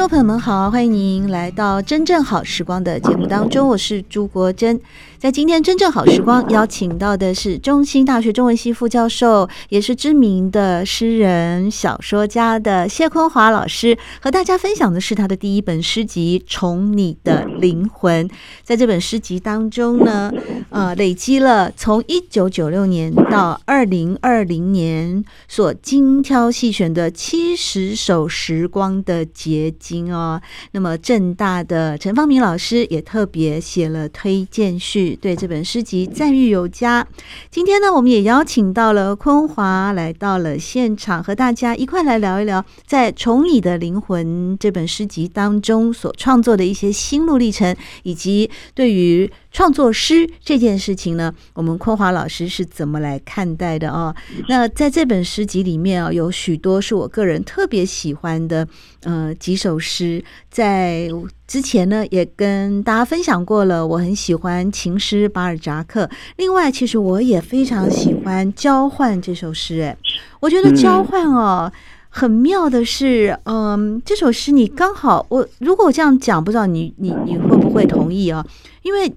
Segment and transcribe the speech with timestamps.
[0.00, 4.80] 众朋友们好，欢迎您来到《真正好时光》的节目当中，我是朱国珍。
[5.18, 18.26] 在今天《真正好时光》邀请到的是中兴大学中文系副教授，也是知名的诗人、小说家的谢坤华老师，和大家分享的是他的第一本诗集《从你的灵魂》。
[18.62, 20.32] 在这本诗集当中呢，
[20.70, 29.70] 呃，累积了从一九九六年到二零二零年所精挑细选的七十首时光的结
[30.12, 30.40] 哦。
[30.72, 35.16] 那么正大的陈方明老师也特别写了推荐序。
[35.20, 37.06] 对这本诗集赞誉有加。
[37.50, 54.14] 今天呢，我们也邀请到了昆华来到了现场，和大家一块来聊一聊，在《从你的灵魂》这本诗集当中所创作的一些心路历程，以及对于创作诗这件事情呢，我们昆华老师是怎么来看待的哦？
[54.48, 58.68] 那在这本诗集里面啊，有许多是我个人特别喜欢的，
[59.02, 61.08] 呃，几首诗，在
[61.46, 63.84] 之前呢也跟大家分享过了。
[63.84, 69.80] 我很喜欢情诗巴尔扎克，另外其实我也非常喜欢交换这首诗。
[69.80, 69.96] 哎，
[70.40, 71.72] 我觉得交换哦，
[72.10, 78.46] 很妙的是，嗯，这首诗你刚好我如果我这样讲，不知道你你你会不会同意啊？
[78.82, 79.10] 因为。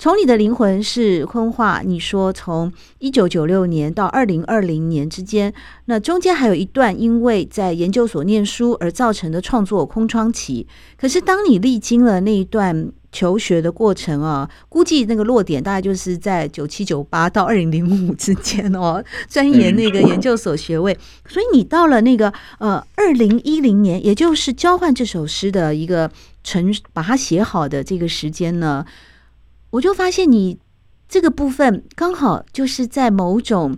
[0.00, 5.52] 从你的灵魂是坤华，你说从一九九六年到二零二零年之间，
[5.84, 10.66] 那中间还有一段因为在研究所念书而造成的创作空窗期。
[10.96, 20.96] 可是当你历经了那一段求学的过程啊，估计那个落点大概就是在九七九八到二零零五之间哦，钻研那个研究所学位。
[21.28, 26.10] 所以你到了那个呃二零一零年，也就是交换这首诗的一个
[26.42, 28.86] 成把它写好的这个时间呢。
[29.70, 30.58] 我就发现你
[31.08, 33.76] 这个部分刚好就是在某种，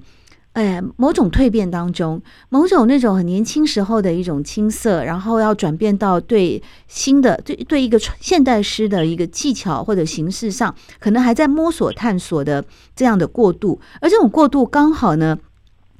[0.52, 12.64] 哎，某种蜕变当中，某种那种很年轻时候的一种青涩，然后要转变到对新的对对一个现代诗的一个技巧或者形式上，可能还在摸索探索的
[12.94, 15.38] 这样的过渡，而这种过渡刚好呢，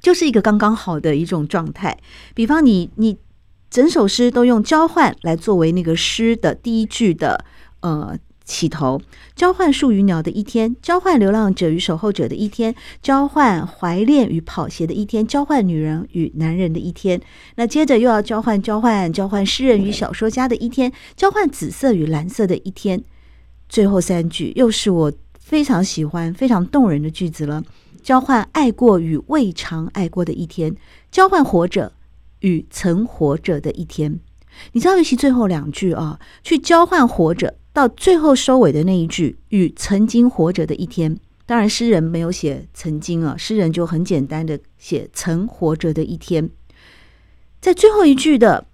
[0.01, 1.97] 就是一个刚刚好的一种状态。
[2.35, 3.17] 比方你你
[3.69, 7.43] 整首诗都用交换来作为那个诗的第一句的
[7.81, 8.17] 呃。
[8.45, 9.01] 起头，
[9.35, 17.21] 交换树与鸟的一天，交换流浪者与守候者的一天，交换怀恋与跑鞋的一天，交换女人与男人的一天。
[17.55, 23.01] 那接着又要交换，交换，交换诗人与小说家的一天，交换紫色与蓝色的一天。
[23.69, 27.63] 最后三句又是我非常喜欢、非常动人的句子了：
[28.01, 30.75] 交换爱过与未尝爱过的一天，
[31.09, 31.93] 交换活着
[32.41, 34.19] 与曾活着的一天。
[34.73, 37.55] 你知道，尤其最后两句啊，去交换活着。
[37.73, 46.49] 到最后收尾的那一句“与曾经活着的一天”，当然诗人没有写曾经啊，诗人就很简单的写曾活着的一天。
[47.59, 48.67] 在最后一句的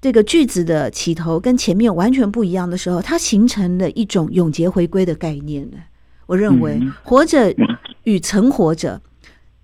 [0.00, 5.78] 这个句子的起头跟前面完全不一样的时候，它形成了一种永劫回归的概念呢。
[6.26, 7.52] 我认为活着
[8.04, 9.02] 与曾活着，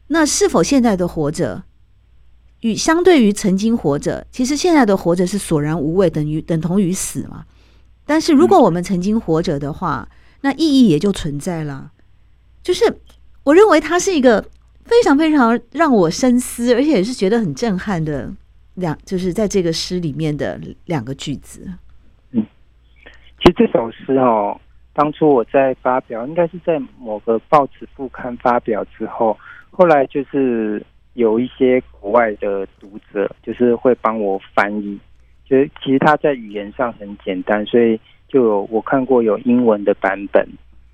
[0.09, 1.63] 那是否现在的活着
[2.63, 7.45] 与相对于曾经活着，其实现在的活着是索然无味，等于等同于死嘛。
[8.07, 10.09] 但是，如果我们曾经活着的话，
[10.43, 11.91] 那意义也就存在了。
[12.63, 12.85] 就是
[13.43, 14.41] 我认为它是一个
[14.85, 18.33] 非常非常让我深思，而且也是觉得很震撼的
[18.75, 21.69] 两，就是在这个诗里面的两个句子。
[22.31, 22.47] 嗯，
[23.41, 24.61] 其实这首诗哦，
[24.95, 29.37] 当初我在发表，应该是在某个报纸副刊发表之后，
[29.71, 34.99] 后来就是有一些国外的读者，就是会帮我翻译。
[35.49, 37.99] 就其实它在语言上很简单，所以
[38.29, 40.47] 就有我看过有英文的版本，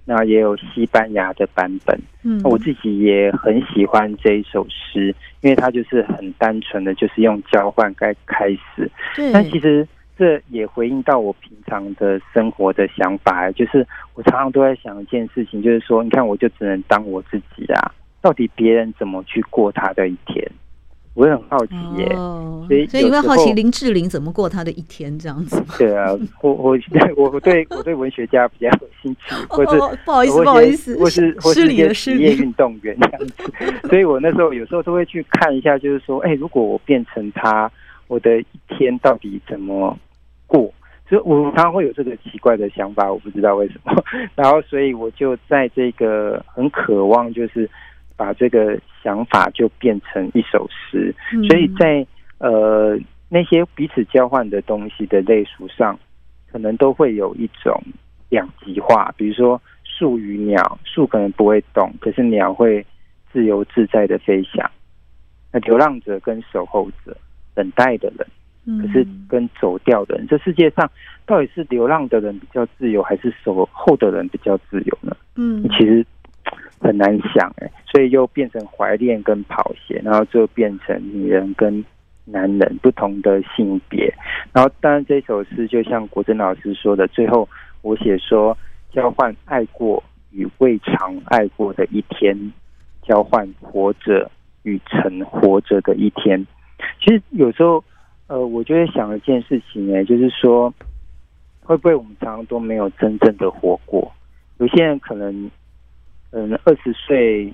[0.05, 1.99] 那也有西班牙的版本。
[2.23, 8.91] 嗯，我自己也很喜欢这一首诗，因为它就是很单纯的，就是用交换该开始。
[9.17, 9.33] 对。
[9.33, 9.89] 但其实
[10.19, 17.91] 这也回应到我平常的生活的想法，就是我常常都在想一件事情，就是说，你看，我就只能当我自己啊，
[18.21, 20.47] 到底别人怎么去过他的一天？
[21.15, 22.17] 我也很好奇耶、欸。
[22.17, 25.63] 哦，所以所以你会好奇林志玲怎么过她的一天这样子？
[25.79, 26.11] 对啊，
[26.41, 26.79] 我 我
[27.17, 33.45] 我我对我对文学家比较有兴趣，或是、哦、不好意思不好意思，或是或是一些职业运动员这样子。
[33.91, 37.71] 所以我那时候有时候都会去看一下，就是说，哎、欸，如果我变成他，
[38.09, 39.95] 我的一天到底怎么
[40.47, 40.73] 过？
[41.11, 43.93] 所以我常常会有这个奇怪的想法，我不知道为什么。
[44.35, 47.69] 然后，所以我就在这个很渴望，就是。
[48.17, 51.15] 把这个想法就变成一首诗，
[51.49, 52.07] 所以在
[52.39, 52.99] 呃
[53.29, 55.99] 那些彼此交换的东西的类属上，
[56.51, 57.83] 可能都会有一种
[58.29, 59.13] 两极化。
[59.17, 62.85] 比如说树与鸟，树可能不会动，可是鸟会
[63.33, 64.71] 自由自在的飞翔。
[65.51, 67.17] 那流浪者跟守候者，
[67.55, 70.91] 等待的人，可是跟走掉的人，这世界上
[71.27, 75.17] 到底是流浪的人比较自由，还是守候的人比较自由呢？
[75.37, 76.07] 嗯，其实。
[76.81, 81.85] 很难想哎，所以又变成怀恋跟跑鞋，然后就变成女人跟
[82.25, 84.13] 男人不同的性别。
[84.53, 87.49] 然后当然这首诗就像国珍老师说的，最后
[87.83, 88.57] 我写说
[88.93, 90.03] 交换爱过
[90.33, 92.37] 与未尝爱过的一天，
[93.03, 94.31] 交换活着
[94.63, 96.45] 与曾活着的一天。
[97.01, 97.83] 其实有时候
[98.27, 100.73] 呃，我就会想一件事情哎，就是说
[101.63, 104.11] 会不会我们常常都没有真正的活过？
[104.59, 105.51] 有些人可能。
[106.33, 107.53] 嗯，二十岁，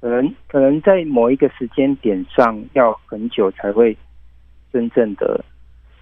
[0.00, 3.96] 可能可能在某一个时间点上要很久才会
[4.72, 5.44] 真正的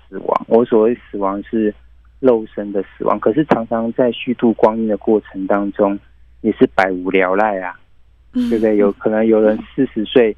[0.06, 0.46] 死亡。
[0.46, 1.74] 我所谓死亡是
[2.18, 5.98] 肉身的死亡，可是常常在虚度光阴的过程当中，
[6.42, 7.74] 也是百无聊赖啊，
[8.34, 8.76] 对不对？
[8.76, 10.36] 有可能有人四十岁，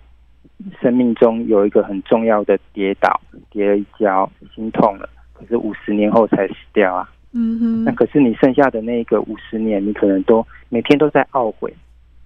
[0.81, 7.11] 生命中有一个很重要的跌倒，跌了一跤，心痛了，可是五十年后才死掉啊。
[7.34, 11.73] 嗯哼，那可是你剩下的那个五十年，你可能都每天都在懊悔，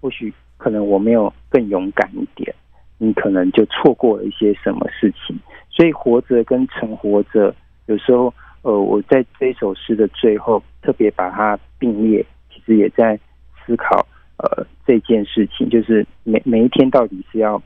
[0.00, 2.52] 或许可能我没有更勇敢一点，
[2.98, 5.38] 你可能就错过了一些什么事情。
[5.70, 7.54] 所以活着跟成活着，
[7.86, 13.16] 有时候呃，我在这首诗的最后特别把它并列，其实也在
[13.64, 14.04] 思考
[14.38, 17.62] 呃这件事情，就是每每一天到底是要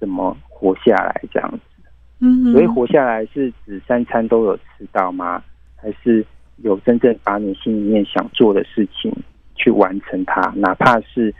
[0.00, 1.58] 怎么活下来这样子。
[2.18, 5.40] 嗯，所以活下来是指三餐都有吃到吗？
[5.76, 6.26] 还是？
[6.62, 9.12] 有真正把你心里面想做的事情
[9.54, 11.34] 去完成它，哪怕是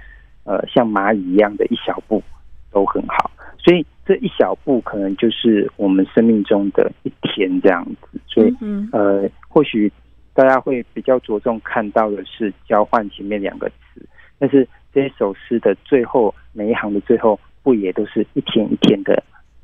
[0.45, 2.23] 呃像蚂蚁一样的一小步
[2.71, 3.31] 都很好。
[3.59, 8.21] 所以这一小步可能就是我们生命中的一天这样子。
[8.27, 8.55] 所以
[8.91, 9.91] 呃，或许
[10.35, 14.05] 大家会比较着重看到的是交换前面两个词，
[14.39, 19.23] 但是这首诗的最后每一行的最后，不也都是一天一天的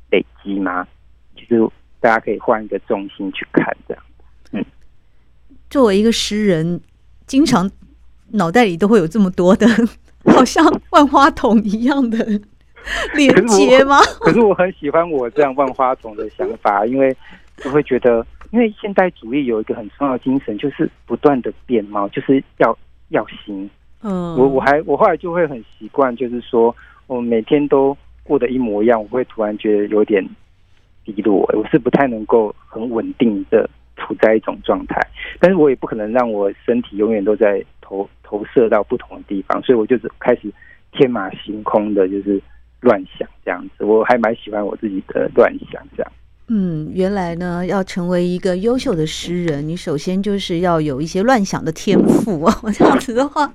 [0.09, 0.87] 累积吗？
[1.35, 1.59] 其实
[1.99, 4.03] 大家可以换一个重心去看这样。
[5.69, 6.81] 作为一个诗人，
[7.27, 7.69] 经常
[8.31, 9.67] 脑袋里都会有这么多的，
[10.25, 12.17] 好像万花筒一样的
[13.15, 13.99] 连接吗？
[14.21, 17.15] 可是我很喜欢我这样万花筒的想法，因为
[17.65, 22.77] 我会觉得，因为现代主义有一个很重要的精神，就是不断的变貌，就是要
[23.09, 23.69] 要新。
[24.01, 26.75] 嗯，我我还我后来就会很习惯，就是说
[27.07, 30.27] 我每天都过得一模一样，我会突然觉得有点
[31.03, 33.69] 低落，我是不太能够很稳定的。
[33.99, 34.99] 处在一种状态，
[35.39, 40.51] 但是我也不可能让我身体永远都在投投射到不同的地方，所以我就是开始
[40.91, 42.41] 天马行空的，就是
[42.79, 43.83] 乱想这样子。
[43.83, 46.11] 我还蛮喜欢我自己的乱想这样。
[46.51, 52.53] 嗯，原来呢，要成为一个优秀的诗人，你首先就是要有一些乱想的天赋哦。
[52.73, 53.53] 这样子的话，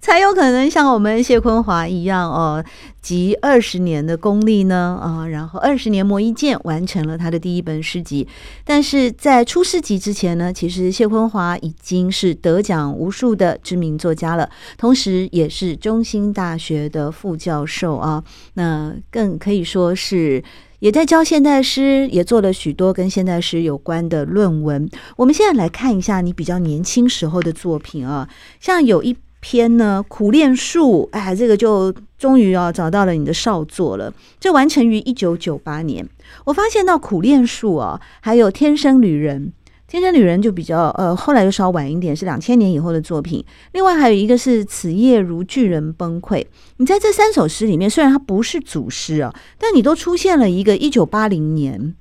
[0.00, 2.64] 才有可能像我们谢坤华一样哦，
[3.00, 8.26] 集二十年的功力呢 啊，然后二十年磨一剑，完成了他的第一本诗集。
[8.64, 20.42] 但是在出诗集之前呢，其实谢坤华已经是得奖无数的知名作家了，同时也是中兴大学的副教授啊，那更可以说是。
[20.82, 24.90] 也在教现代诗，也做了许多跟现代诗有关的论文。
[25.16, 34.12] 我们现在来看一下你比较年轻时候的作品啊，像有一篇呢《苦练术》，哎，这个就终于啊找到了你的少作了。
[34.40, 36.04] 这完成于一九九八年。
[36.46, 39.52] 我发现到《苦练术》哦，还有《天生旅人》。
[39.92, 43.44] 天生女人就比较呃，后来又稍晚一点，是两千年以后的作品。
[43.72, 46.42] 另外还有一个是此夜如巨人崩溃。
[46.78, 51.94] 你在这三首诗里面，虽然它不是祖诗啊，但你都出现了一个一九八零年，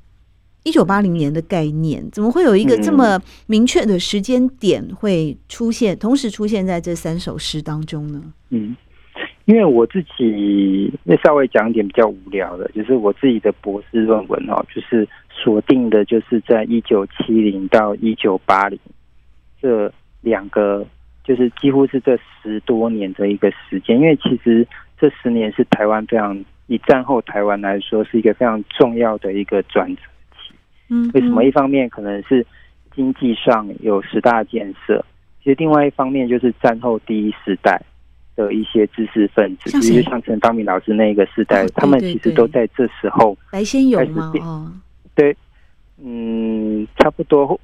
[0.63, 2.09] 一九八零年的概念。
[2.13, 8.23] 怎么会有一个这么明确的时间点会出现，同时出现在这三首诗当中呢？
[8.51, 8.73] 嗯，
[9.51, 15.07] 因为我自己那稍微讲一点比较无聊的，就是我自己的博士论文哦，就是。
[15.33, 18.77] 锁定的就是在一九七零到一九八零
[19.59, 20.85] 这两个，
[21.23, 23.97] 就是几乎是这十多年的一个时间。
[23.97, 24.67] 因为其实
[24.99, 30.01] 这十年是台湾非常以战后台湾来说是一个非常重要的一个转折
[30.33, 30.53] 期。
[30.89, 31.43] 嗯，为什么？
[31.43, 32.45] 一方面可能是
[32.93, 35.03] 经济上有十大建设，
[35.41, 37.81] 其实另外一方面就是战后第一时代
[38.41, 44.31] 的一些知识分子，比如像陈方明老师那个时代，他们其实都在这时候白先勇吗？
[44.41, 44.71] 哦，
[45.13, 45.35] 对，
[46.03, 47.59] 嗯，差不多。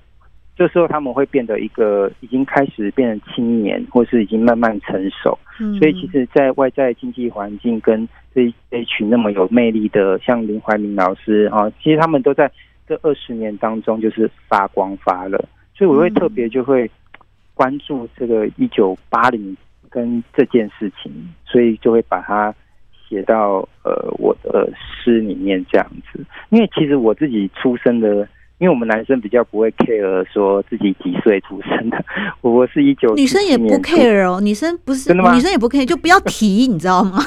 [0.55, 5.37] 这时候他们会变得一个已经开始变成青年，或是已经慢慢成熟。
[5.59, 12.51] 嗯，所以其实，在外在经济环境跟这这一群那么有魅力的，像林怀民老师啊，其实他们都在
[12.87, 15.37] 这二十年当中就是发光发热。
[15.75, 16.89] 所以我会特别就会
[17.53, 19.55] 关注这个一九八零
[19.89, 21.11] 跟这件事情，
[21.45, 22.53] 所以就会把它
[23.07, 26.23] 写到呃我的诗里面这样子。
[26.49, 28.27] 因为其实我自己出生的。
[28.59, 32.05] 因为我们男生比较不会 care 说自己几岁出生的，
[32.41, 35.31] 我是一九，女生也不 care 哦，女生不是真的吗？
[35.35, 37.19] 女生也不 care，就不要提，你知道吗？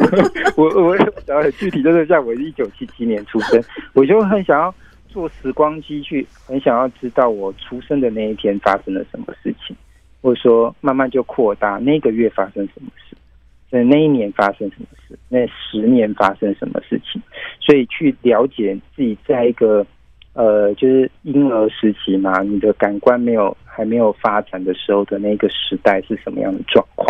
[0.58, 0.94] 我我
[1.26, 4.74] 想要具体就是像我一九七七年出生， 我就很想要
[5.08, 9.74] 坐时光机去，很想要知道我出生的那一天发生了什么事情，
[10.24, 13.14] 或者说慢慢就扩大那个月发生什么事，
[13.70, 17.20] 在那一年发生什么事，那十年发生什么事情，
[17.60, 19.86] 所以去了解自己在一个。
[20.36, 27.06] 呃，就是婴儿时期嘛，你的感官没有还没有发展的时候的那个时代是什么样的状况，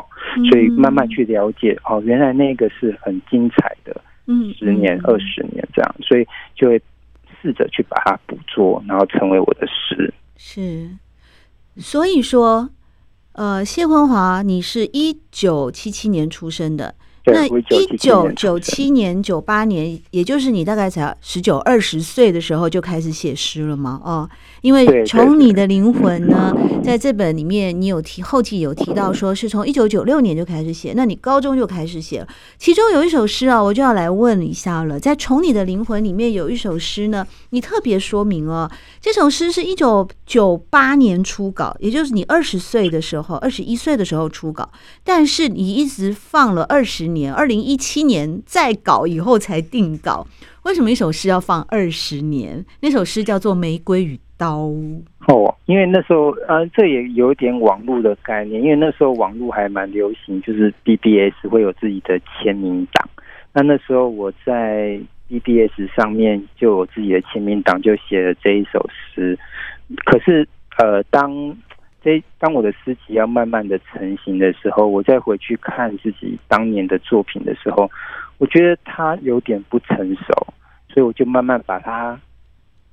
[0.50, 6.78] 所以慢慢去了解哦，原来那个是很精彩的，嗯，十年、二十年这样，所以就会
[7.40, 10.12] 试着去把它捕捉，然后成为我的诗。
[10.37, 10.90] 是，
[11.78, 12.68] 所以说，
[13.35, 16.95] 呃，谢坤华，你是一九七七年出生的。
[17.26, 24.00] 那一九九七年、九八年，也就是你大概才十九、二十岁的时候就开始写诗了吗？
[24.05, 24.29] 哦，
[24.64, 26.52] 因为从你的灵魂呢，
[26.83, 32.28] 在这本里面，你有提后记有提到，说是从一九九六年就开始写，那你高中就开始写了。
[32.59, 44.71] 其中有一首诗啊，我就要来问一下了，在从你的灵魂里面有一首诗呢，你特别说明哦，这首诗是一九九八年初稿，也就是你二十岁的时候，二十一岁的时候初稿，
[45.02, 47.14] 但是你一直放了二十年。
[47.14, 50.26] 年二零一七年再稿以后才定稿，
[50.64, 52.66] 为什么一首诗要放二十年？
[52.80, 54.67] 那首诗叫做《玫瑰与刀》。
[55.29, 63.09] 哦，因为那时候呃，这也有点网络的概念，因为那时候网络还蛮流行，就是 BBS 会有自己的签名档。
[63.53, 64.99] 那那时候我在
[65.29, 69.38] BBS 上面就有自己的签名档，就写了这一首诗。
[70.05, 70.47] 可是
[70.79, 71.57] 呃，当
[72.03, 77.91] 这，当我的诗集要慢慢的成型的时候，我再回去看自己当年的作品的时候，
[78.38, 80.47] 我觉得它有点不成熟，
[80.88, 82.19] 所以我就慢慢把它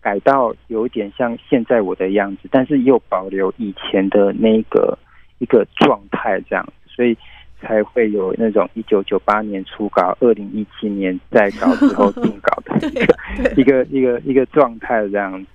[0.01, 4.97] 改到有点像现在我的样子，但是又保留以前的那个
[5.37, 7.15] 一个状态这样，所以
[7.61, 13.15] 才会有那种一九九八年初稿，二零一七年再稿之后定稿的 一个
[13.55, 15.47] 一个一个一个状态这样子。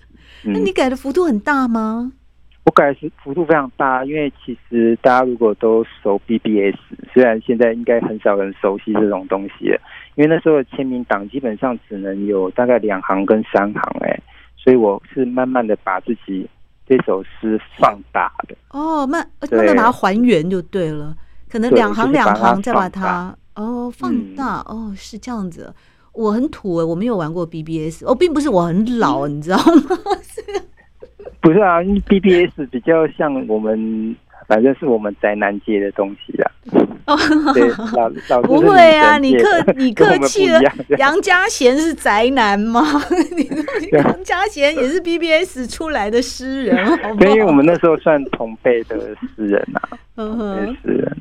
[0.45, 2.13] 嗯，那你改的幅度很大吗？
[2.65, 6.77] 我改是幅度非常大，因为其实大家如果都熟 BBS，
[7.13, 9.81] 虽然现在应该很少人熟悉这种东西了，
[10.17, 14.21] 因为那时候的签名档基本上只能有大概两行跟三行，哎，
[14.67, 16.45] 所以我是慢慢的把自己
[16.89, 18.57] 这首诗放大的。
[18.71, 21.17] 哦，慢慢慢把它还原就对了，
[21.49, 25.73] 可能两行两行再把它哦放大，哦是这样子。
[26.13, 29.97] 我很土，我没有玩过 BBS，哦，并不是我很老，你知道吗？
[31.41, 34.17] 不是啊，BBS 比较像我们，
[34.47, 36.51] 反正是我们宅男界的东西啦。
[37.55, 40.61] 对，老老 不会啊，你客你客气了。
[40.99, 42.83] 杨家贤是宅男吗？
[43.93, 47.31] 杨家贤也是 BBS 出来的诗人，好不好？
[47.31, 48.99] 因为我们那时候算同辈的
[49.37, 49.99] 诗人啊，
[50.83, 51.17] 诗人。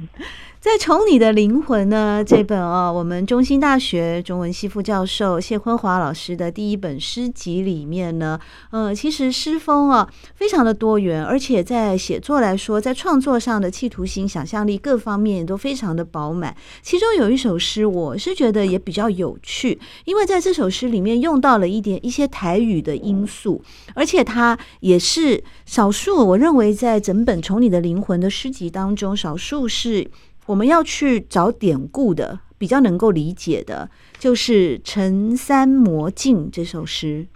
[0.66, 8.40] 在从你的灵魂呢这本啊，我们中兴大学中文系副教授谢坤华老师的第一本诗集里面呢，
[8.72, 16.58] 呃，其实诗风啊非常的多元，而且在写作来说，在创作上的企图心、想象力各方面都非常的饱满。
[16.82, 23.62] 其中有一首诗，我是觉得也比较有趣，因为在这首诗里面用到了一点一些台语的因素，
[23.94, 30.10] 而且它也是少数，我认为在整本从你的灵魂的诗集当中，少数是。
[30.48, 37.28] 我们要去找典故的，比较能够理解的，就是《陈三魔镜》这首诗。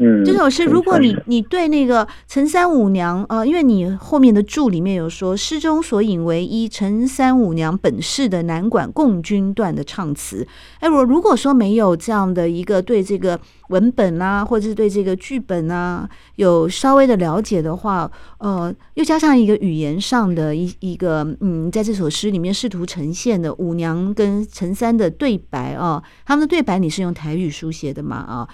[0.00, 10.46] 嗯，这首诗，如果你你对那个陈三五娘啊、呃，因为你后面的注里面有说诗中所引为一陈三五娘本事的南管共军段的唱词，
[10.78, 13.38] 哎，我如果说没有这样的一个对这个
[13.70, 28.16] 文本啊，或者是对这个剧本啊有稍微的了解的话，呃，又加上一个语言上的一一个嗯，在这首诗里面试图呈现的五娘跟陈三的对白啊，他们的对白你是用台语书写的吗？
[28.18, 28.48] 啊？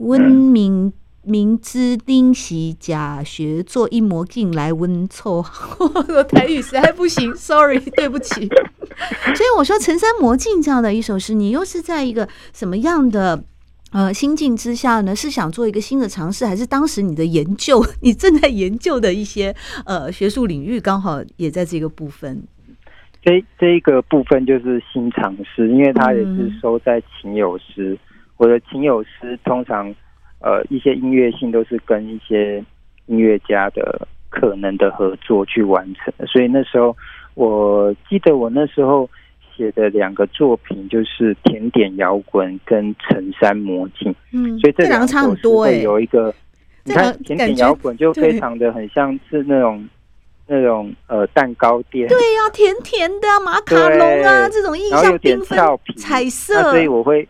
[0.00, 0.90] 温明
[1.22, 5.44] 明知丁喜假学做一魔镜来温凑，
[5.78, 8.46] 我台语实在不行，sorry， 对不起。
[8.46, 13.44] 所以我说《陈三魔镜》这样的一首诗，你又是在一个什么样的
[13.92, 15.14] 呃心境之下呢？
[15.14, 19.54] 是想做一个新的尝试，还是当时你的研究，你正在研究的一些
[19.84, 22.42] 呃学术领域，刚好也在这个部分？
[23.22, 27.98] 这这一个部分就是新尝试，因为它也是收在情友诗。
[28.40, 29.94] 嗯我的琴友诗通常，
[30.38, 32.64] 呃，一些音乐性都是跟一些
[33.04, 36.96] 音乐家的可能的合作去完成的，所以那时候
[37.34, 39.06] 我记得我那时候
[39.54, 46.32] 写的两个作品就是《甜点摇滚》跟《陈山魔镜》，嗯，所以这两个差很多哎，有一个，
[46.84, 49.86] 你看《甜点摇滚》就非常的很像是那种
[50.46, 55.58] 那种呃蛋糕店，对呀、啊，甜甜的马卡龙啊，这种印象缤纷、
[55.98, 57.28] 彩色，所以我会。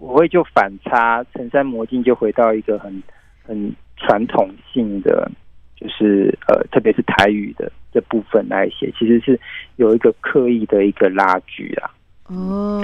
[0.00, 3.02] 我会就反差，陈山魔镜就回到一个很
[3.42, 5.30] 很传统性的，
[5.74, 9.38] 就是呃，特别是台语的这部分来写，其实是
[9.76, 11.90] 有一个刻意的一个拉锯啊。
[12.26, 12.80] 哦，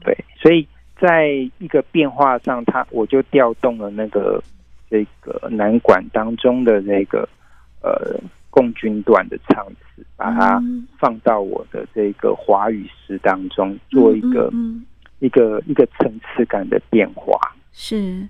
[0.00, 0.66] 对，所以
[0.98, 1.28] 在
[1.58, 4.42] 一个变化上，他我就调动了那个
[4.88, 7.28] 这个南管当中的那个
[7.82, 10.62] 呃共军段的唱词，把它
[10.98, 14.50] 放到我的这个华语诗当中，做一个。
[15.20, 17.38] 一个一个层次感的变化
[17.72, 18.28] 是。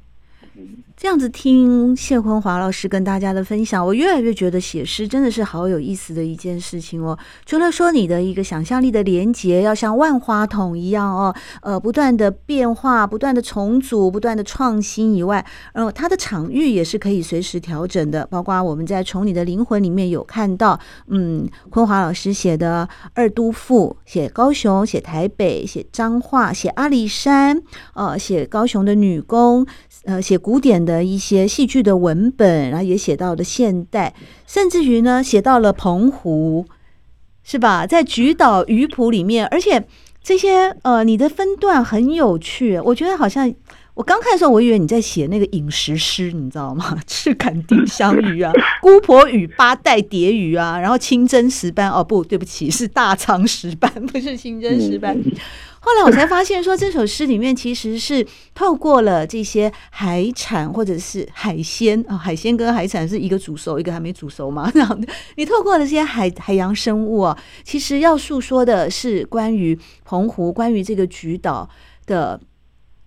[0.97, 7.17] 这样子听谢坤华老师跟大家的分享，我越来越觉得写诗真的是好有意思的一件事情哦。
[7.47, 15.37] 除了说你的一个想象力的连接要像万花筒一样哦，呃，不断的变化、不断的重组、不断的创新以外，
[15.73, 18.27] 然呃，它的场域也是可以随时调整的。
[18.27, 27.63] 包括我们在《从你的灵魂》里面有看到，嗯，坤华老师写的二都赋，写高雄，写台北，写彰化，写阿里山，
[27.95, 29.65] 呃，写高雄的女工。
[30.05, 34.15] 呃，写古典的一些戏剧的文本，然后也写到了现代，
[34.47, 36.65] 甚至于呢，写到了澎湖，
[37.45, 37.87] 是吧？
[37.87, 39.87] 在菊岛鱼谱里面，而且
[40.23, 43.53] 这些呃，你的分段很有趣，我觉得好像
[43.93, 46.97] 我刚看的时候，我以为你在写那个饮食诗，你知道吗？
[47.07, 55.15] 赤坎丁香鱼啊， 姑婆与八代蝶鱼啊，然后清蒸石斑，哦不对不起，是大肠石斑，不是清蒸石斑。
[55.89, 58.25] 后来我才发现，说这首诗里面其实是
[58.55, 64.71] 透过了这些海产或者是海鲜啊，海鲜跟海产是一个煮熟，一个还没煮熟嘛。
[64.71, 71.67] 这样的，你透过了这些海海洋生物啊，其实要诉说的是关于澎湖、关于这个菊岛
[72.05, 72.39] 的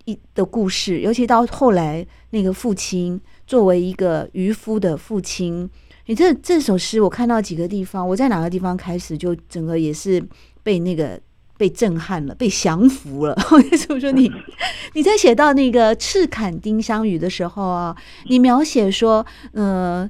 [0.06, 1.02] 一的故事。
[1.02, 5.70] 尤其到后来，那个父亲作为一个渔夫的父亲，
[6.08, 10.20] 你这这首诗我看到几个地方，我在哪个地方开始就整个也是
[10.63, 11.20] 被那个。
[11.62, 13.38] 被震撼了，被降服了。
[13.52, 14.32] 为什么说你
[14.95, 17.95] 你在写到那个赤坎丁香鱼的时候啊，
[18.26, 20.10] 你描写说，呃，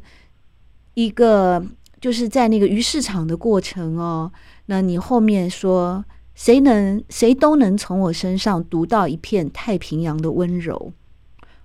[0.93, 1.61] 一个
[1.99, 4.31] 就是在那个鱼市场的过程哦，
[4.67, 10.93] 那你后面说，谁能谁都能从我身上读到一片太平洋的温柔。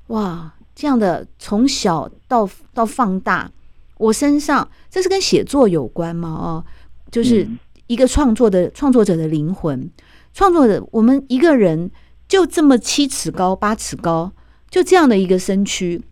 [0.09, 3.53] 哇，这样的从小到到放大，
[3.99, 6.31] 我身上这是跟写作有关吗？
[6.31, 6.65] 哦，
[7.13, 7.49] 就是。
[7.87, 9.91] 一个创作的创作者的灵魂，
[10.33, 11.91] 创作者，我们一个人
[12.29, 14.33] 就这么七尺高、八尺高，
[14.69, 16.03] 就这样的一个身躯，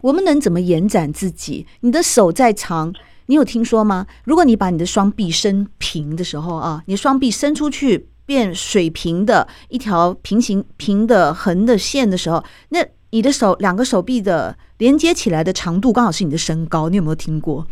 [0.00, 1.66] 我们能怎么延展自己？
[1.80, 2.94] 你的手再长，
[3.26, 4.06] 你有听说吗？
[4.24, 17.66] 如果你把你的双臂伸平的时候啊，你双臂伸出去变水平的一条平行平的横的线的时候，那你的手两个手臂的连接起来的长度刚好是你的身高，你有没有听过？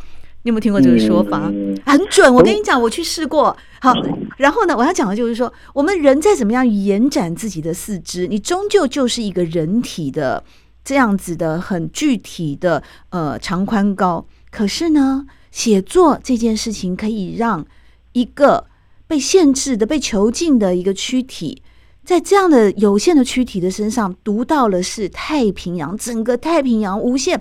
[0.45, 1.51] 你有没有听过这个说法？
[1.87, 3.57] 很准，我跟你讲，我去试过。
[3.81, 3.95] 好，
[4.37, 10.45] 然后呢，我要讲的就是说，我们人再怎么样延展自己的四肢，你终究就是一个人体的
[10.85, 14.27] 这样子的很具体的呃长宽高。
[14.51, 17.65] 可是呢，写作这件事情可以让
[18.13, 18.67] 一个
[19.07, 21.63] 被限制的、被囚禁的一个躯体，
[22.05, 27.41] 在这样的有限的躯体的身上读到了是太平洋，整个太平洋无限。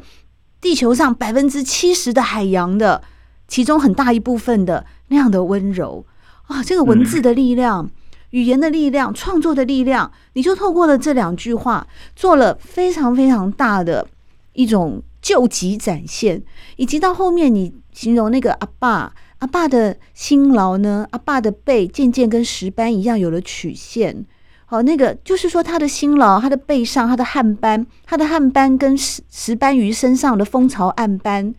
[0.64, 3.04] 地球上百分之七十的海洋的
[3.50, 6.06] 其中很大一部分的那样的温柔
[6.48, 7.92] 啊，这个文字的力量、
[8.30, 14.08] 语言的力量、创作的力量，你就透过了这两句话，做了非常非常大的
[14.54, 16.42] 一种救急展现，
[16.78, 24.26] 以及到后面你形容那个阿爸，阿爸的辛劳呢，阿爸的背渐渐跟石斑一样有了曲线。
[24.74, 31.54] 好，那个就是说他的辛劳，他的背上他的汗斑，他的汗斑跟石石斑鱼身上的蜂巢暗斑，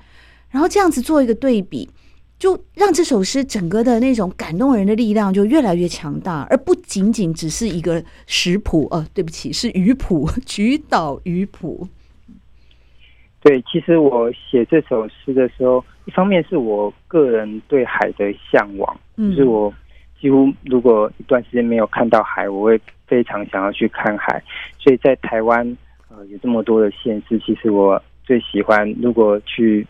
[0.50, 1.88] 然后这样子做一个对比。
[2.40, 8.88] 就让这首诗整个的那种感动人的力量就越来越强大，而不仅仅只是一个食谱。
[8.90, 11.87] 呃，对不起，是鱼谱，菊岛鱼谱。
[13.40, 19.72] 对，其实我写这首诗的时候，一方面是我个人对海的向往，嗯，就是我
[20.25, 24.43] 几乎如果一段时间没有看到海，我会非常想要去看海。
[24.79, 25.77] 所以在台湾，
[26.09, 29.87] 呃，有这么多的县市，其实我最喜欢如果去。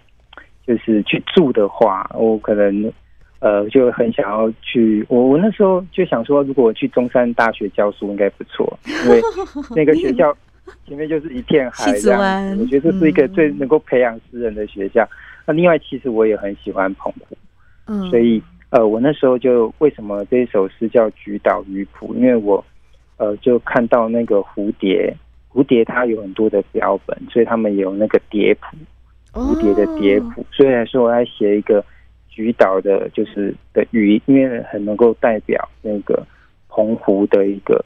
[0.66, 2.90] 就是去住的话，我可能
[3.40, 5.04] 呃就很想要去。
[5.10, 9.20] 我我那时候就想说，如果我去中山大学教书应该不错，因为
[9.76, 10.34] 那个 学校
[10.86, 12.18] 前面就是一片海这样。
[12.58, 15.06] 我觉得这是一个最能够培养诗人的学校。
[15.44, 17.36] 那另外，其实我也很喜欢澎湖，
[17.86, 18.42] 嗯，所以
[18.74, 22.12] 呃，我那时候就为什么这一首诗叫《菊岛鱼谱》？
[22.16, 22.62] 因为我
[23.18, 25.14] 呃就看到那个蝴蝶，
[25.52, 28.76] 蝴蝶它有很多的标本，所以他们有那个蝶谱。
[29.32, 31.84] 蝴蝶的蝶谱，所以来说我要写一个
[32.28, 36.26] 菊岛的，就是的鱼，因为很能够代表那个
[36.68, 37.84] 澎湖的一个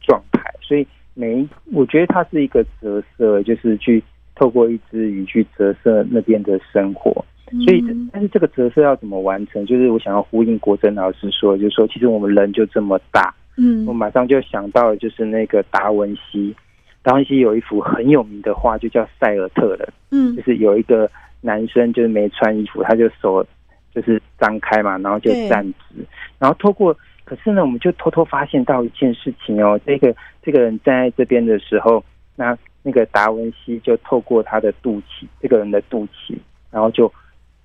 [0.00, 4.00] 状态，所以每一我觉得它是一个折射，就是去
[4.34, 7.24] 透过一只鱼去折射那边的生活。
[7.64, 9.64] 所以，但是这个折射要怎么完成？
[9.64, 13.32] 就是我想要呼应国珍老师说，就是说其实我们人就这么大。
[13.56, 16.54] 嗯，我马上就想到了，就是那个达文西。
[17.02, 19.86] 达文西有一幅很有名的画，就叫《塞尔特人》。
[20.10, 21.08] 嗯，就是有一个
[21.42, 23.46] 男生就是没穿衣服，他就手
[23.94, 26.04] 就是张开嘛，然后就站直，
[26.38, 32.02] 然后透过，可是呢，我们就偷偷发现到一件事情哦，这个这个人站在这边的时候，
[32.34, 36.36] 那那个达文西就透过他的肚脐，这个人的肚脐，
[36.70, 37.12] 然后就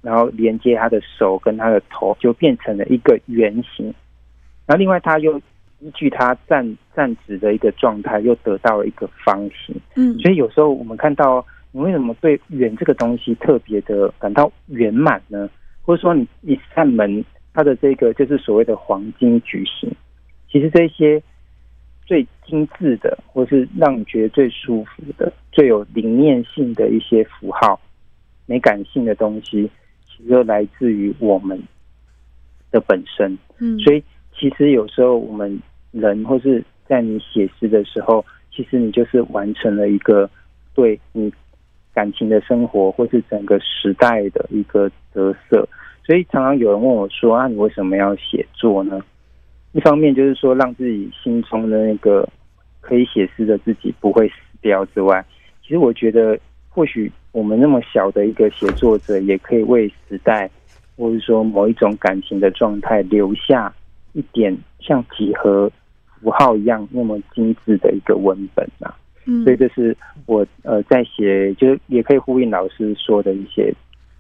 [0.02, 3.86] 然后连接他的手跟他的头，就变成了一个圆形。
[4.66, 5.40] 然后另外他又。
[5.82, 9.74] 依据他站站直的一个状态，又得到了一个方形。
[9.96, 15.50] 嗯，所以有时候我们看到，你为什么对圆这个东西特别的感到圆满呢？
[15.82, 19.90] 或者说，你一扇门，它的这个就是所谓的黄金矩形。
[20.52, 21.24] 其实这些
[22.10, 27.80] 最精致的，或是让你觉得最舒服的、最有灵念性的一些符号、
[28.48, 29.70] 美感性的东西，
[30.08, 31.62] 其实都来自于我们
[32.72, 33.38] 的本身。
[33.60, 34.04] 嗯，所以
[34.36, 35.62] 其实有时候我们。
[35.92, 40.30] 人或是在你写诗的时候，其实你就是完成了一个
[40.76, 41.34] 对你
[41.96, 45.68] 感情的生活，或是整个时代的一个折射。
[46.06, 49.02] 所以常常有人问我说：“啊，你为什么要写作呢？”
[49.72, 52.28] 一方面就是说，让自己心中的那个
[52.82, 55.24] 可以写诗的自己不会死掉之外，
[55.62, 56.38] 其实我觉得，
[56.70, 60.50] 或许我们那么小的一个写作者，也可以为时代，
[60.98, 63.72] 或者说某一种感情的状态留下
[64.14, 65.72] 一点像几何
[66.20, 68.94] 符号一样那么精致的一个文本啊，
[69.26, 73.72] 嗯，所以这是我呃在写，就是也可以呼应老师说的一些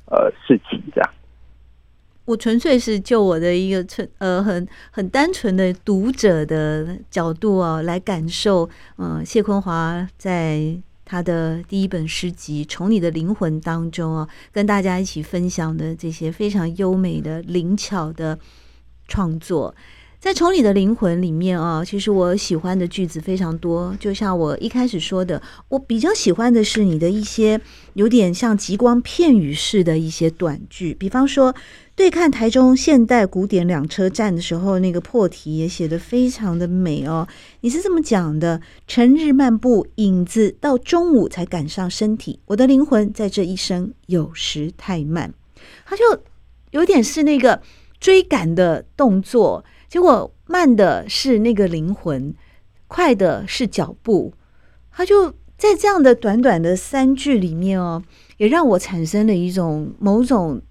[0.05, 1.09] 呃事情这样。
[2.29, 18.37] 我纯粹是就我的一个纯呃很很单纯的读者的角度啊来感受，嗯谢坤华在他的第一本诗集《从你的灵魂》当中啊，跟大家一起分享的这些非常优美的灵巧的
[19.07, 19.73] 创作。
[20.19, 23.95] 在《从你的灵魂》里面啊，其实我喜欢的句子非常多。
[24.01, 27.61] 就像我一开始说的，我比较喜欢的是你的一些
[27.93, 30.93] 有点像极光片语式的一些短句。
[30.93, 31.55] 比方说，
[31.95, 37.25] 对看台中现代古典两车站的时候，那个破题也写得非常的美哦。
[37.61, 42.41] 你是这么讲的：晨日漫步，影子到中午才赶上身体。
[42.47, 45.33] 我的灵魂在这一生有时太慢，
[45.85, 46.03] 它就
[46.71, 47.61] 有点是那个
[48.01, 49.63] 追赶的动作。
[49.89, 52.33] 结果慢的是那个灵魂，
[52.87, 54.33] 快的是脚步。
[54.91, 58.03] 他就在这样的短短的三句里面哦，
[58.37, 60.61] 也让我产生了一种某种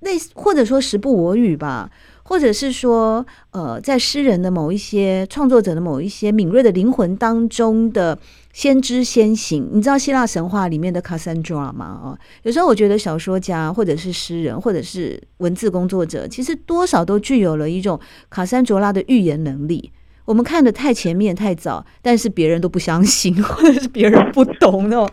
[0.00, 1.90] 类似，或者说时不我与吧，
[2.28, 8.18] 或者是说呃，在诗人的某一些创作者的某一些敏锐的灵魂当中的。
[8.50, 12.00] 先知先行，你知道希腊神话里面的 Cassandra 吗？
[12.02, 19.92] 哦，有时候我觉得小说家或者是诗人或者是文字工作者，其实多少都具有了一种卡珊卓拉的预言能力。
[20.24, 25.08] 我们看得太前面太早，但是别人都不相信，或者是别人不懂哦。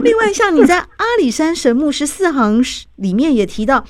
[0.00, 2.60] 另外，像你在阿里山神木十四行
[2.96, 3.84] 里面也提到，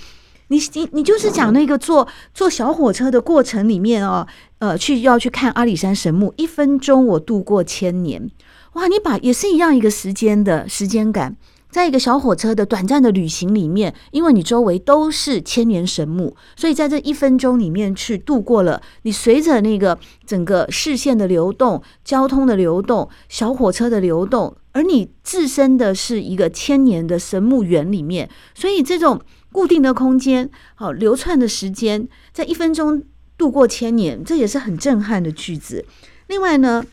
[0.50, 4.26] 你你你就是讲那个坐坐小火车的过程里面哦，
[4.58, 8.28] 呃，去要去看阿里山神木，一分钟我度过千年。
[8.74, 11.36] 哇，你把也是一样一个时间的时间感，
[11.70, 18.82] 在一个小火车的短暂的旅行里面，因为你周围都是千年神木，所以在这一分钟里面去度过了。
[19.02, 29.20] 你随着那个整个视线的流动、交通的流动、小火车的流动，而你自身的是一个千年的神木园里面，所以这种
[29.52, 33.02] 固定的空间、好流窜的时间，在一分钟
[33.36, 35.84] 度过千年，这也是很震撼的句子。
[36.28, 36.84] 另外呢，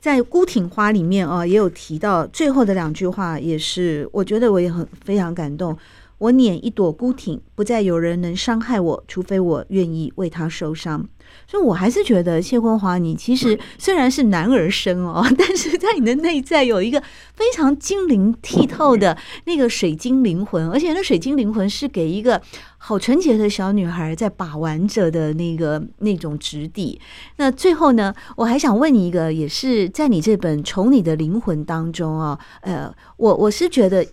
[0.00, 5.76] 在《孤挺花》里面啊，也有提到最后的两句话，也是我觉得我也很非常感动。
[6.18, 11.08] 我捻一朵孤挺，不再有人能伤害我，除非我愿意为他受伤。
[11.46, 17.00] 所以，我还是觉得谢坤华，你其实虽然是男儿身哦， 但是在你的内在有一个
[17.34, 22.40] 非常晶莹剔透的那个水晶灵魂，而且那水晶灵魂是给一个
[22.78, 26.98] 好纯洁的小女孩在把玩着的那个那种质地。
[27.36, 34.04] 那最后呢，我还想问你一个，也是在你这本《从你的灵魂》当中啊，呃，我我是觉得。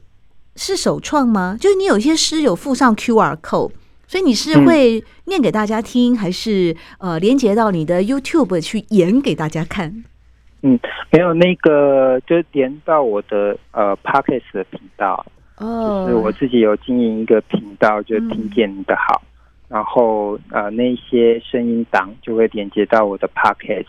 [0.56, 1.58] 是首创吗？
[1.60, 3.72] 就是你有些诗有附上 QR code，
[4.08, 10.04] 所以你是会念给大家听，嗯、还是呃连接到你的 YouTube 去演给大家看？
[10.62, 10.80] 嗯，
[11.12, 15.26] 没有那个，就连到我的呃 Podcast 的频道
[15.58, 23.86] 哦，就是我自己有经营一个频道，就听见你的好，嗯、然后呃那些声音档就会连接到我的 Pockets，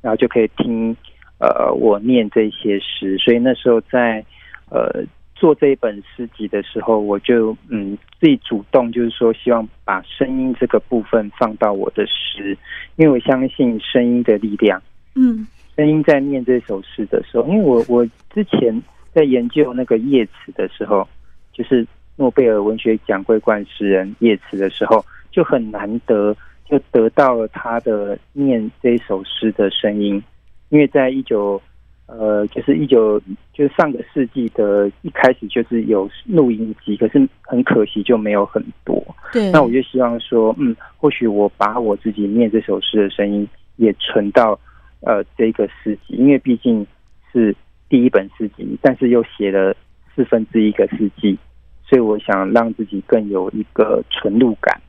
[0.00, 0.96] 然后就可以听
[1.40, 4.24] 呃我念这些诗，所以那时候在
[4.70, 5.04] 呃。
[5.36, 12.56] 做这一本诗集的时候，我就嗯自己主动就是说，希望把声音这个部分放到我的诗，
[12.96, 14.82] 因为我相信声音的力量。
[15.14, 15.46] 嗯，
[15.76, 21.06] 声音在念这首诗的时候，因为我我之前在研究那个叶慈的时候，
[21.52, 30.22] 就是诺贝尔文学奖桂冠诗人叶慈的时候，就很难得就得到了他的念这首诗的声音，
[30.70, 31.60] 因为在一九。
[32.06, 33.20] 呃，就是一九，
[33.52, 39.04] 就是上个世纪的一开始，就是有录音机，可是很可惜就没有很多。
[39.32, 44.56] 对，那我就希望说，嗯，或许我把我自己念这首诗的声音也存到
[45.00, 46.86] 呃这个诗集，因为毕竟
[47.32, 47.52] 是
[47.88, 49.74] 第一本诗集，但是又写了
[50.14, 51.36] 四分之一个世纪，
[51.84, 54.80] 所以我想让自己更有一个纯录感，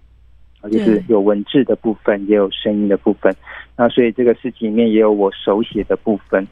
[0.71, 3.35] 就是有文字的部分，也有声音的部分。
[3.75, 6.47] 那所以这个诗集里面也有我手写的部分。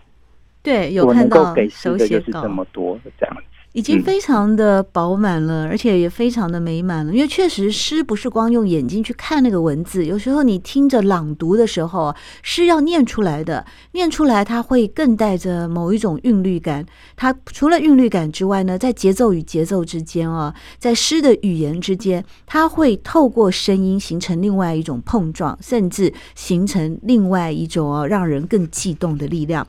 [0.65, 3.41] 对，有看到手写稿这么多这样子，
[3.73, 7.13] 已经非常的饱满了，而且也非常的美满了。
[7.13, 16.83] 因为确实诗不是光用眼睛去看那个文字，有时候你听着朗读的时候，诗要念出来的，念出来它会更带着某一种韵律感。
[17.15, 29.67] 它除了韵律感之外呢，在节奏与节奏之间啊，在诗的语言之间，它会透过声音形成另外一种碰撞，甚至形成另外一种啊让人更悸动的力量。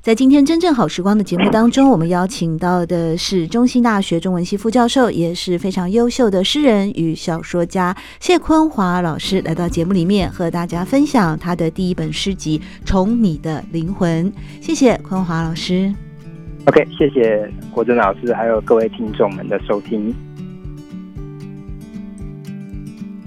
[0.00, 14.32] 在今天真正好时光的节目当中，我们邀请到的是中兴大学中文系副教授，也是非常优秀的诗人与小说家谢坤华老师，来到节目里面和大家分享他的第一本诗集《从你的灵魂》。
[14.60, 15.92] 谢谢坤华老师。
[16.66, 20.14] OK，谢谢国珍老师，还有各位听众们的收听。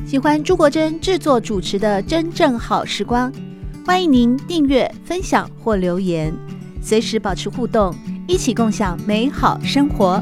[0.05, 3.31] 喜欢朱国珍制作主持的《真正好时光》，
[3.85, 6.33] 欢迎您订阅、分享或留言。
[6.81, 7.95] 随时保持互动，
[8.27, 10.21] 一起共享美好生活。